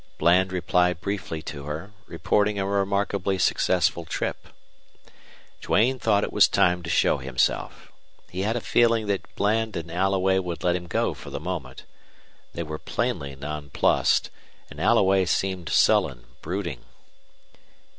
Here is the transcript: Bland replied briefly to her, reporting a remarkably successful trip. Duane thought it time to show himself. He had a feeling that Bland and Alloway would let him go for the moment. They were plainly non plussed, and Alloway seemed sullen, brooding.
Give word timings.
Bland 0.17 0.51
replied 0.51 0.99
briefly 0.99 1.43
to 1.43 1.65
her, 1.65 1.91
reporting 2.07 2.57
a 2.57 2.65
remarkably 2.65 3.37
successful 3.37 4.03
trip. 4.03 4.47
Duane 5.61 5.99
thought 5.99 6.23
it 6.23 6.49
time 6.51 6.81
to 6.81 6.89
show 6.89 7.17
himself. 7.19 7.91
He 8.31 8.41
had 8.41 8.55
a 8.55 8.61
feeling 8.61 9.05
that 9.05 9.21
Bland 9.35 9.75
and 9.75 9.91
Alloway 9.91 10.39
would 10.39 10.63
let 10.63 10.75
him 10.75 10.87
go 10.87 11.13
for 11.13 11.29
the 11.29 11.39
moment. 11.39 11.83
They 12.53 12.63
were 12.63 12.79
plainly 12.79 13.35
non 13.35 13.69
plussed, 13.69 14.31
and 14.71 14.79
Alloway 14.81 15.23
seemed 15.25 15.69
sullen, 15.69 16.25
brooding. 16.41 16.81